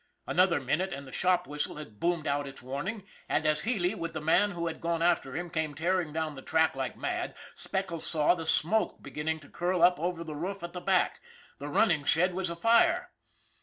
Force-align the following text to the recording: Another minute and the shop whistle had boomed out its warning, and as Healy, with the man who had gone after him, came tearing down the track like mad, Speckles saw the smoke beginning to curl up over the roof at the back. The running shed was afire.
Another 0.25 0.59
minute 0.59 0.91
and 0.91 1.05
the 1.05 1.11
shop 1.11 1.45
whistle 1.45 1.75
had 1.75 1.99
boomed 1.99 2.25
out 2.25 2.47
its 2.47 2.63
warning, 2.63 3.05
and 3.29 3.45
as 3.45 3.61
Healy, 3.61 3.93
with 3.93 4.13
the 4.13 4.19
man 4.19 4.49
who 4.53 4.65
had 4.65 4.81
gone 4.81 5.03
after 5.03 5.35
him, 5.37 5.51
came 5.51 5.75
tearing 5.75 6.11
down 6.11 6.33
the 6.33 6.41
track 6.41 6.75
like 6.75 6.97
mad, 6.97 7.35
Speckles 7.53 8.07
saw 8.07 8.33
the 8.33 8.47
smoke 8.47 9.03
beginning 9.03 9.39
to 9.41 9.47
curl 9.47 9.83
up 9.83 9.99
over 9.99 10.23
the 10.23 10.33
roof 10.33 10.63
at 10.63 10.73
the 10.73 10.81
back. 10.81 11.19
The 11.59 11.67
running 11.67 12.03
shed 12.03 12.33
was 12.33 12.49
afire. 12.49 13.11